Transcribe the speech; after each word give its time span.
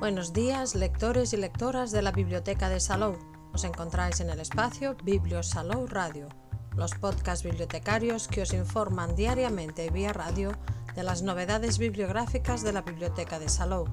Buenos 0.00 0.32
días, 0.32 0.74
lectores 0.76 1.34
y 1.34 1.36
lectoras 1.36 1.90
de 1.90 2.00
la 2.00 2.10
Biblioteca 2.10 2.70
de 2.70 2.80
Salou. 2.80 3.18
Os 3.52 3.64
encontráis 3.64 4.20
en 4.20 4.30
el 4.30 4.40
espacio 4.40 4.96
Biblio 5.04 5.42
Salou 5.42 5.86
Radio, 5.86 6.30
los 6.74 6.94
podcasts 6.94 7.44
bibliotecarios 7.44 8.26
que 8.26 8.40
os 8.40 8.54
informan 8.54 9.14
diariamente 9.14 9.90
vía 9.90 10.14
radio 10.14 10.52
de 10.94 11.02
las 11.02 11.20
novedades 11.20 11.76
bibliográficas 11.76 12.62
de 12.62 12.72
la 12.72 12.80
Biblioteca 12.80 13.38
de 13.38 13.50
Salou. 13.50 13.88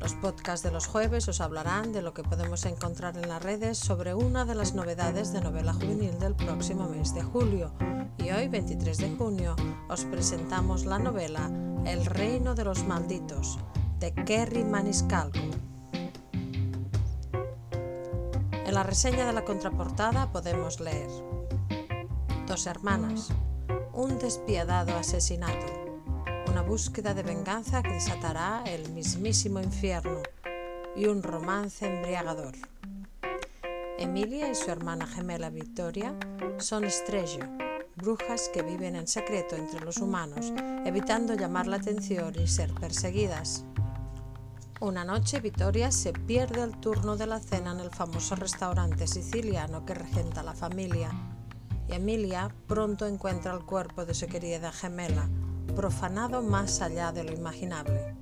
Los 0.00 0.14
podcasts 0.14 0.64
de 0.64 0.70
los 0.70 0.86
jueves 0.86 1.28
os 1.28 1.42
hablarán 1.42 1.92
de 1.92 2.00
lo 2.00 2.14
que 2.14 2.22
podemos 2.22 2.64
encontrar 2.64 3.18
en 3.18 3.28
las 3.28 3.42
redes 3.42 3.76
sobre 3.76 4.14
una 4.14 4.46
de 4.46 4.54
las 4.54 4.72
novedades 4.72 5.34
de 5.34 5.42
novela 5.42 5.74
juvenil 5.74 6.18
del 6.18 6.34
próximo 6.34 6.88
mes 6.88 7.12
de 7.12 7.22
julio. 7.22 7.74
Y 8.16 8.30
hoy, 8.30 8.48
23 8.48 8.96
de 8.96 9.16
junio, 9.16 9.54
os 9.90 10.06
presentamos 10.06 10.86
la 10.86 10.98
novela 10.98 11.50
El 11.84 12.06
reino 12.06 12.54
de 12.54 12.64
los 12.64 12.84
malditos, 12.84 13.58
de 14.00 14.14
Kerry 14.14 14.64
Maniscalco. 14.64 15.38
En 18.52 18.74
la 18.74 18.82
reseña 18.82 19.26
de 19.26 19.32
la 19.34 19.44
contraportada 19.44 20.32
podemos 20.32 20.80
leer 20.80 21.10
Dos 22.46 22.66
hermanas, 22.66 23.28
un 23.92 24.18
despiadado 24.18 24.96
asesinato, 24.96 26.00
una 26.50 26.62
búsqueda 26.62 27.14
de 27.14 27.22
venganza 27.22 27.82
que 27.82 27.92
desatará 27.92 28.64
el 28.66 28.90
mismísimo 28.90 29.60
infierno 29.60 30.22
y 30.96 31.06
un 31.06 31.22
romance 31.22 31.86
embriagador. 31.86 32.54
Emilia 33.98 34.50
y 34.50 34.54
su 34.54 34.70
hermana 34.70 35.06
gemela 35.06 35.50
Victoria 35.50 36.16
son 36.56 36.84
Estrello, 36.84 37.44
brujas 37.96 38.50
que 38.52 38.62
viven 38.62 38.96
en 38.96 39.06
secreto 39.06 39.56
entre 39.56 39.80
los 39.80 39.98
humanos, 39.98 40.52
evitando 40.86 41.34
llamar 41.34 41.66
la 41.66 41.76
atención 41.76 42.34
y 42.40 42.48
ser 42.48 42.72
perseguidas. 42.74 43.64
Una 44.80 45.04
noche 45.04 45.40
Victoria 45.40 45.92
se 45.92 46.14
pierde 46.14 46.62
el 46.62 46.74
turno 46.80 47.18
de 47.18 47.26
la 47.26 47.38
cena 47.38 47.72
en 47.72 47.80
el 47.80 47.90
famoso 47.90 48.34
restaurante 48.34 49.06
siciliano 49.06 49.84
que 49.84 49.92
regenta 49.92 50.42
la 50.42 50.54
familia 50.54 51.10
y 51.86 51.92
Emilia 51.92 52.48
pronto 52.66 53.06
encuentra 53.06 53.52
el 53.52 53.62
cuerpo 53.66 54.06
de 54.06 54.14
su 54.14 54.26
querida 54.26 54.72
gemela, 54.72 55.28
profanado 55.76 56.40
más 56.40 56.80
allá 56.80 57.12
de 57.12 57.24
lo 57.24 57.32
imaginable. 57.32 58.16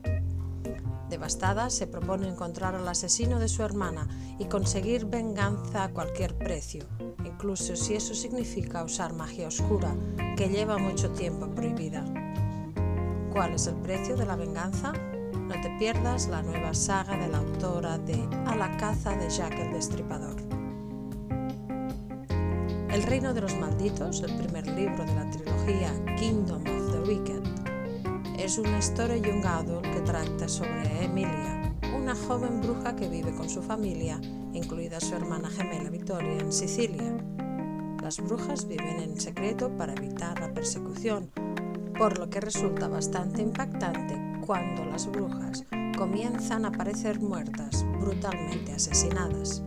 Devastada, 1.09 1.70
se 1.70 1.86
propone 1.86 2.27
encontrar 2.27 2.75
al 2.75 2.89
asesino 2.89 3.39
de 3.39 3.47
su 3.47 3.62
hermana 3.62 4.09
y 4.41 4.47
conseguir 4.47 5.06
venganza 5.06 5.84
a 5.84 5.92
cualquier 5.92 6.36
precio, 6.36 6.86
incluso 7.25 7.77
si 7.77 7.95
eso 7.95 8.14
significa 8.14 8.83
usar 8.83 9.12
magia 9.12 9.47
oscura, 9.47 9.95
que 10.36 10.48
lleva 10.48 10.77
mucho 10.77 11.12
tiempo 11.12 11.48
prohibida. 11.55 12.05
¿Cuál 13.33 13.53
es 13.53 13.69
el 13.69 13.77
precio 13.77 14.17
de 14.17 14.27
la 14.27 14.34
venganza? 14.34 14.92
No 15.49 15.59
te 15.63 15.71
pierdas 15.79 16.29
la 16.29 16.43
nueva 16.43 16.75
saga 16.75 17.17
de 17.17 17.27
la 17.27 17.39
autora 17.39 17.97
de 17.97 18.23
A 18.45 18.55
la 18.55 18.77
caza 18.77 19.17
de 19.17 19.31
Jack 19.31 19.59
el 19.59 19.73
Destripador. 19.73 20.37
El 22.91 23.03
Reino 23.05 23.33
de 23.33 23.41
los 23.41 23.57
Malditos, 23.57 24.21
el 24.21 24.37
primer 24.37 24.67
libro 24.67 25.07
de 25.07 25.15
la 25.15 25.31
trilogía 25.31 25.91
Kingdom 26.17 26.61
of 26.61 26.93
the 26.93 27.01
Wicked, 27.11 27.43
es 28.39 28.59
una 28.59 28.79
historia 28.79 29.17
young 29.17 29.47
adult 29.47 29.87
que 29.87 30.03
trata 30.03 30.49
sobre 30.49 31.05
Emilia, 31.05 31.75
una 31.97 32.15
joven 32.15 32.61
bruja 32.61 32.95
que 32.95 33.09
vive 33.09 33.35
con 33.35 33.49
su 33.49 33.63
familia, 33.63 34.21
incluida 34.53 35.01
su 35.01 35.15
hermana 35.15 35.49
gemela 35.49 35.89
Victoria, 35.89 36.41
en 36.41 36.53
Sicilia. 36.53 37.17
Las 38.03 38.19
brujas 38.19 38.69
viven 38.69 39.01
en 39.01 39.19
secreto 39.19 39.75
para 39.79 39.95
evitar 39.95 40.39
la 40.41 40.53
persecución, 40.53 41.31
por 41.97 42.19
lo 42.19 42.29
que 42.29 42.41
resulta 42.41 42.87
bastante 42.87 43.41
impactante 43.41 44.28
cuando 44.49 44.83
las 44.87 45.07
brujas 45.07 45.67
comienzan 45.99 46.65
a 46.65 46.69
aparecer 46.69 47.21
muertas, 47.21 47.85
brutalmente 48.01 48.73
asesinadas. 48.73 49.63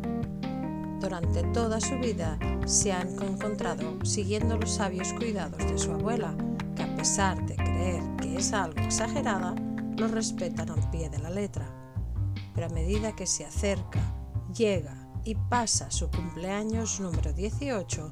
Durante 1.00 1.44
toda 1.54 1.80
su 1.80 2.00
vida 2.00 2.40
se 2.66 2.92
han 2.92 3.10
encontrado 3.22 4.04
siguiendo 4.04 4.58
los 4.58 4.72
sabios 4.72 5.14
cuidados 5.14 5.60
de 5.60 5.78
su 5.78 5.92
abuela, 5.92 6.36
que 6.76 6.82
a 6.82 6.96
pesar 6.96 7.46
de 7.46 7.58
creer 7.58 8.02
que 8.20 8.38
es 8.38 8.54
algo 8.54 8.82
exagerada, 8.82 9.54
lo 9.98 10.08
respetan 10.08 10.72
al 10.72 10.90
pie 10.90 11.12
de 11.12 11.20
la 11.20 11.30
letra. 11.30 11.68
Pero 12.56 12.66
a 12.66 12.74
medida 12.74 13.16
que 13.16 13.28
se 13.28 13.46
acerca, 13.46 14.02
llega 14.52 14.98
y 15.24 15.36
pasa 15.36 15.92
su 15.92 16.10
cumpleaños 16.10 17.00
número 17.00 17.34
18, 17.34 18.12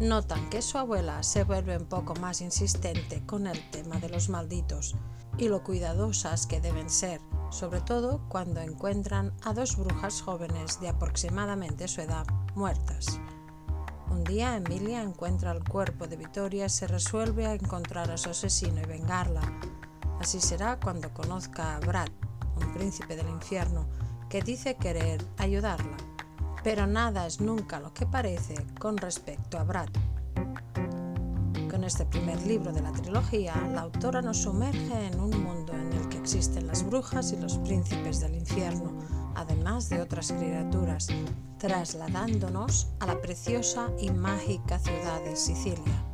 notan 0.00 0.50
que 0.50 0.62
su 0.62 0.78
abuela 0.78 1.22
se 1.22 1.44
vuelve 1.44 1.78
un 1.78 1.86
poco 1.86 2.16
más 2.16 2.40
insistente 2.40 3.22
con 3.24 3.46
el 3.46 3.70
tema 3.70 4.00
de 4.00 4.08
los 4.08 4.28
malditos 4.28 4.96
y 5.38 5.48
lo 5.48 5.62
cuidadosas 5.62 6.46
que 6.46 6.60
deben 6.60 6.90
ser 6.90 7.20
sobre 7.50 7.80
todo 7.80 8.20
cuando 8.28 8.60
encuentran 8.60 9.32
a 9.42 9.52
dos 9.52 9.76
brujas 9.76 10.20
jóvenes 10.20 10.80
de 10.80 10.88
aproximadamente 10.88 11.88
su 11.88 12.00
edad 12.00 12.26
muertas. 12.54 13.20
Un 14.10 14.24
día 14.24 14.56
Emilia 14.56 15.02
encuentra 15.02 15.52
el 15.52 15.64
cuerpo 15.64 16.06
de 16.06 16.16
Victoria 16.16 16.66
y 16.66 16.70
se 16.70 16.86
resuelve 16.86 17.46
a 17.46 17.54
encontrar 17.54 18.10
a 18.10 18.16
su 18.16 18.30
asesino 18.30 18.80
y 18.80 18.86
vengarla. 18.86 19.40
Así 20.20 20.40
será 20.40 20.78
cuando 20.78 21.12
conozca 21.12 21.76
a 21.76 21.80
Brad, 21.80 22.08
un 22.56 22.72
príncipe 22.72 23.16
del 23.16 23.28
infierno, 23.28 23.86
que 24.28 24.42
dice 24.42 24.76
querer 24.76 25.24
ayudarla. 25.38 25.96
Pero 26.62 26.86
nada 26.86 27.26
es 27.26 27.40
nunca 27.40 27.80
lo 27.80 27.92
que 27.92 28.06
parece 28.06 28.54
con 28.78 28.96
respecto 28.96 29.58
a 29.58 29.64
Brad. 29.64 29.88
Este 31.86 32.04
primer 32.04 32.44
libro 32.44 32.72
de 32.72 32.82
la 32.82 32.90
trilogía, 32.90 33.54
la 33.72 33.82
autora 33.82 34.20
nos 34.20 34.38
sumerge 34.38 35.06
en 35.06 35.20
un 35.20 35.30
mundo 35.40 35.72
en 35.72 35.92
el 35.92 36.08
que 36.08 36.18
existen 36.18 36.66
las 36.66 36.84
brujas 36.84 37.32
y 37.32 37.36
los 37.36 37.58
príncipes 37.58 38.18
del 38.18 38.34
infierno, 38.34 38.92
además 39.36 39.88
de 39.88 40.00
otras 40.00 40.32
criaturas, 40.32 41.06
trasladándonos 41.58 42.88
a 42.98 43.06
la 43.06 43.20
preciosa 43.20 43.92
y 44.00 44.10
mágica 44.10 44.80
ciudad 44.80 45.22
de 45.22 45.36
Sicilia. 45.36 46.04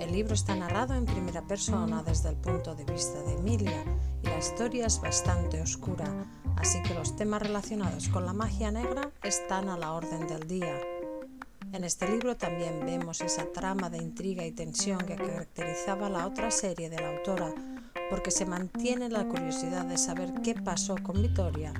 El 0.00 0.10
libro 0.10 0.34
está 0.34 0.56
narrado 0.56 0.94
en 0.94 1.04
primera 1.04 1.46
persona 1.46 2.02
desde 2.02 2.30
el 2.30 2.36
punto 2.36 2.74
de 2.74 2.84
vista 2.84 3.22
de 3.22 3.34
Emilia 3.34 3.84
y 4.24 4.26
la 4.26 4.38
historia 4.38 4.86
es 4.86 5.00
bastante 5.00 5.62
oscura, 5.62 6.26
así 6.56 6.82
que 6.82 6.94
los 6.94 7.14
temas 7.14 7.40
relacionados 7.40 8.08
con 8.08 8.26
la 8.26 8.32
magia 8.32 8.72
negra 8.72 9.12
están 9.22 9.68
a 9.68 9.78
la 9.78 9.92
orden 9.92 10.26
del 10.26 10.48
día. 10.48 10.74
En 11.72 11.84
este 11.84 12.08
libro 12.08 12.36
también 12.36 12.84
vemos 12.84 13.20
esa 13.20 13.44
trama 13.52 13.90
de 13.90 13.98
intriga 13.98 14.44
y 14.44 14.50
tensión 14.50 14.98
que 14.98 15.14
caracterizaba 15.14 16.10
la 16.10 16.26
otra 16.26 16.50
serie 16.50 16.90
de 16.90 16.98
la 17.00 17.16
autora, 17.16 17.54
porque 18.10 18.32
se 18.32 18.44
mantiene 18.44 19.08
la 19.08 19.28
curiosidad 19.28 19.86
de 19.86 19.96
saber 19.96 20.32
qué 20.42 20.56
pasó 20.56 20.96
con 21.00 21.22
Victoria 21.22 21.72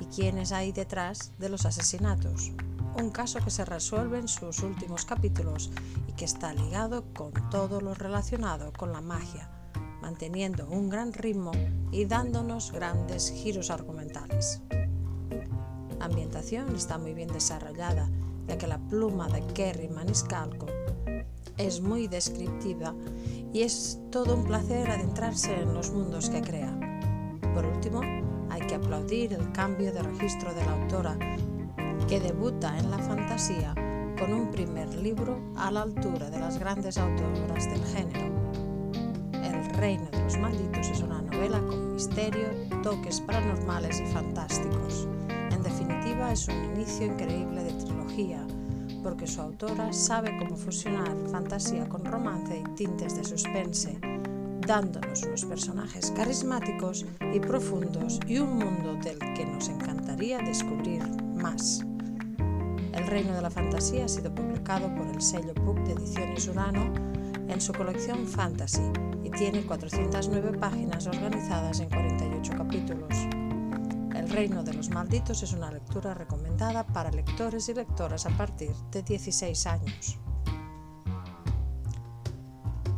y 0.00 0.06
quiénes 0.06 0.52
hay 0.52 0.72
detrás 0.72 1.32
de 1.38 1.50
los 1.50 1.66
asesinatos. 1.66 2.52
Un 2.96 3.10
caso 3.10 3.40
que 3.44 3.50
se 3.50 3.66
resuelve 3.66 4.18
en 4.18 4.28
sus 4.28 4.60
últimos 4.60 5.04
capítulos 5.04 5.70
y 6.08 6.12
que 6.12 6.24
está 6.24 6.54
ligado 6.54 7.04
con 7.12 7.32
todo 7.50 7.82
lo 7.82 7.92
relacionado 7.92 8.72
con 8.72 8.90
la 8.90 9.02
magia, 9.02 9.50
manteniendo 10.00 10.66
un 10.66 10.88
gran 10.88 11.12
ritmo 11.12 11.52
y 11.92 12.06
dándonos 12.06 12.72
grandes 12.72 13.30
giros 13.30 13.68
argumentales. 13.68 14.62
La 15.98 16.06
ambientación 16.06 16.74
está 16.74 16.96
muy 16.96 17.12
bien 17.12 17.28
desarrollada 17.28 18.08
ya 18.46 18.58
que 18.58 18.66
la 18.66 18.78
pluma 18.78 19.28
de 19.28 19.42
Kerry 19.54 19.88
Maniscalco 19.88 20.66
es 21.58 21.80
muy 21.80 22.06
descriptiva 22.06 22.94
y 23.52 23.62
es 23.62 23.98
todo 24.10 24.36
un 24.36 24.44
placer 24.44 24.90
adentrarse 24.90 25.54
en 25.54 25.74
los 25.74 25.90
mundos 25.90 26.28
que 26.28 26.42
crea. 26.42 26.78
Por 27.54 27.64
último, 27.64 28.00
hay 28.50 28.60
que 28.66 28.74
aplaudir 28.74 29.32
el 29.32 29.50
cambio 29.52 29.92
de 29.92 30.02
registro 30.02 30.52
de 30.54 30.64
la 30.64 30.72
autora, 30.72 31.18
que 32.08 32.20
debuta 32.20 32.78
en 32.78 32.90
la 32.90 32.98
fantasía 32.98 33.74
con 34.18 34.32
un 34.32 34.50
primer 34.50 34.94
libro 34.94 35.40
a 35.56 35.70
la 35.70 35.82
altura 35.82 36.30
de 36.30 36.38
las 36.38 36.58
grandes 36.58 36.98
autoras 36.98 37.68
del 37.70 37.84
género. 37.84 38.34
El 39.32 39.64
Reino 39.74 40.08
de 40.10 40.22
los 40.22 40.38
Malditos 40.38 40.88
es 40.88 41.00
una 41.00 41.22
novela 41.22 41.60
con 41.60 41.94
misterio, 41.94 42.48
toques 42.82 43.20
paranormales 43.20 44.00
y 44.00 44.06
fantásticos. 44.06 45.08
En 45.50 45.62
definitiva, 45.62 46.32
es 46.32 46.48
un 46.48 46.64
inicio 46.76 47.06
increíble 47.06 47.64
de 47.64 47.72
porque 49.02 49.26
su 49.26 49.42
autora 49.42 49.92
sabe 49.92 50.38
cómo 50.38 50.56
fusionar 50.56 51.14
fantasía 51.30 51.86
con 51.86 52.02
romance 52.02 52.58
y 52.58 52.74
tintes 52.74 53.14
de 53.14 53.22
suspense, 53.22 53.98
dándonos 54.66 55.22
unos 55.24 55.44
personajes 55.44 56.12
carismáticos 56.12 57.04
y 57.34 57.40
profundos 57.40 58.18
y 58.26 58.38
un 58.38 58.56
mundo 58.56 58.94
del 58.94 59.18
que 59.34 59.44
nos 59.44 59.68
encantaría 59.68 60.38
descubrir 60.38 61.02
más. 61.34 61.84
El 62.94 63.06
Reino 63.06 63.34
de 63.34 63.42
la 63.42 63.50
Fantasía 63.50 64.06
ha 64.06 64.08
sido 64.08 64.34
publicado 64.34 64.88
por 64.94 65.06
el 65.08 65.20
sello 65.20 65.52
Book 65.62 65.84
de 65.84 65.92
Ediciones 65.92 66.48
Urano 66.48 66.94
en 67.48 67.60
su 67.60 67.74
colección 67.74 68.26
Fantasy 68.26 68.80
y 69.24 69.30
tiene 69.30 69.60
409 69.66 70.56
páginas 70.58 71.06
organizadas 71.06 71.80
en 71.80 71.90
48 71.90 72.52
capítulos. 72.56 73.45
Reino 74.28 74.64
de 74.64 74.74
los 74.74 74.90
Malditos 74.90 75.42
es 75.42 75.52
una 75.52 75.70
lectura 75.70 76.12
recomendada 76.12 76.86
para 76.86 77.10
lectores 77.10 77.68
y 77.68 77.74
lectoras 77.74 78.26
a 78.26 78.36
partir 78.36 78.74
de 78.90 79.02
16 79.02 79.66
años. 79.66 80.18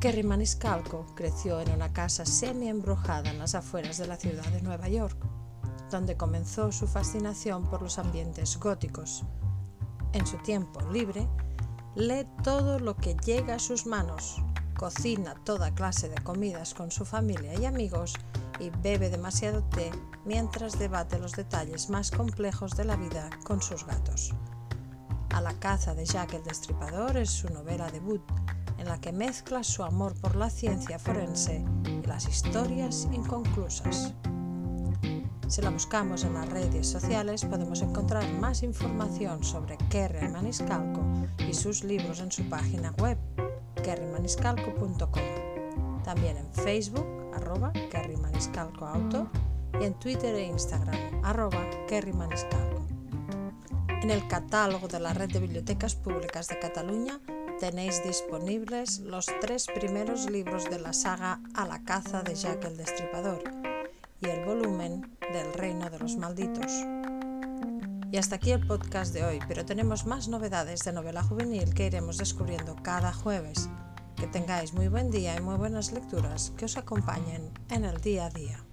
Kerry 0.00 0.22
Maniscalco 0.22 1.06
creció 1.14 1.60
en 1.60 1.70
una 1.70 1.92
casa 1.92 2.24
semi-embrujada 2.24 3.30
en 3.30 3.38
las 3.38 3.54
afueras 3.54 3.98
de 3.98 4.06
la 4.06 4.16
ciudad 4.16 4.46
de 4.46 4.62
Nueva 4.62 4.88
York, 4.88 5.18
donde 5.90 6.16
comenzó 6.16 6.72
su 6.72 6.86
fascinación 6.86 7.68
por 7.68 7.82
los 7.82 7.98
ambientes 7.98 8.58
góticos. 8.58 9.24
En 10.12 10.26
su 10.26 10.38
tiempo 10.38 10.80
libre, 10.90 11.28
lee 11.94 12.26
todo 12.42 12.78
lo 12.78 12.96
que 12.96 13.16
llega 13.24 13.56
a 13.56 13.58
sus 13.58 13.86
manos, 13.86 14.42
cocina 14.78 15.34
toda 15.44 15.74
clase 15.74 16.08
de 16.08 16.22
comidas 16.22 16.74
con 16.74 16.90
su 16.90 17.04
familia 17.04 17.58
y 17.58 17.66
amigos 17.66 18.14
y 18.58 18.70
bebe 18.70 19.10
demasiado 19.10 19.62
té 19.64 19.90
mientras 20.24 20.78
debate 20.78 21.18
los 21.18 21.32
detalles 21.32 21.90
más 21.90 22.10
complejos 22.10 22.76
de 22.76 22.84
la 22.84 22.96
vida 22.96 23.30
con 23.44 23.62
sus 23.62 23.86
gatos. 23.86 24.34
A 25.34 25.40
la 25.40 25.54
caza 25.54 25.94
de 25.94 26.04
Jack 26.04 26.34
el 26.34 26.42
Destripador 26.42 27.16
es 27.16 27.30
su 27.30 27.48
novela 27.48 27.90
debut, 27.90 28.22
en 28.78 28.86
la 28.86 29.00
que 29.00 29.12
mezcla 29.12 29.62
su 29.62 29.82
amor 29.82 30.14
por 30.20 30.36
la 30.36 30.50
ciencia 30.50 30.98
forense 30.98 31.64
y 31.84 32.06
las 32.06 32.28
historias 32.28 33.08
inconclusas. 33.12 34.14
Si 35.48 35.62
la 35.62 35.70
buscamos 35.70 36.24
en 36.24 36.34
las 36.34 36.48
redes 36.48 36.86
sociales 36.86 37.44
podemos 37.44 37.80
encontrar 37.80 38.30
más 38.34 38.62
información 38.62 39.42
sobre 39.42 39.78
Kerry 39.88 40.28
Maniscalco 40.28 41.00
y 41.38 41.54
sus 41.54 41.84
libros 41.84 42.20
en 42.20 42.30
su 42.30 42.48
página 42.48 42.92
web 42.98 43.16
kerrymaniscalco.com. 43.82 46.02
También 46.04 46.36
en 46.36 46.52
Facebook, 46.52 47.17
arroba 47.34 47.72
kerrymaniscalcoauto 47.90 49.28
y 49.80 49.84
en 49.84 49.94
Twitter 49.94 50.34
e 50.34 50.46
Instagram, 50.46 51.24
arroba 51.24 51.64
kerrymaniscalco. 51.88 52.86
En 54.02 54.10
el 54.10 54.26
catálogo 54.28 54.88
de 54.88 55.00
la 55.00 55.12
Red 55.12 55.32
de 55.32 55.40
Bibliotecas 55.40 55.94
Públicas 55.94 56.48
de 56.48 56.58
Cataluña 56.58 57.20
tenéis 57.58 58.02
disponibles 58.04 59.00
los 59.00 59.26
tres 59.40 59.66
primeros 59.66 60.30
libros 60.30 60.70
de 60.70 60.78
la 60.78 60.92
saga 60.92 61.40
A 61.54 61.66
la 61.66 61.82
caza 61.82 62.22
de 62.22 62.34
Jack 62.34 62.64
el 62.64 62.76
Destripador 62.76 63.42
y 64.20 64.28
el 64.28 64.44
volumen 64.44 65.16
del 65.32 65.52
Reino 65.52 65.90
de 65.90 65.98
los 65.98 66.16
Malditos. 66.16 66.72
Y 68.10 68.16
hasta 68.16 68.36
aquí 68.36 68.52
el 68.52 68.66
podcast 68.66 69.12
de 69.12 69.24
hoy, 69.24 69.40
pero 69.48 69.66
tenemos 69.66 70.06
más 70.06 70.28
novedades 70.28 70.84
de 70.84 70.92
novela 70.92 71.22
juvenil 71.22 71.74
que 71.74 71.86
iremos 71.86 72.16
descubriendo 72.16 72.76
cada 72.82 73.12
jueves. 73.12 73.68
Que 74.18 74.26
tengáis 74.26 74.74
muy 74.74 74.88
buen 74.88 75.12
día 75.12 75.36
y 75.36 75.40
muy 75.40 75.54
buenas 75.54 75.92
lecturas 75.92 76.52
que 76.56 76.64
os 76.64 76.76
acompañen 76.76 77.52
en 77.70 77.84
el 77.84 78.00
día 78.00 78.26
a 78.26 78.30
día. 78.30 78.64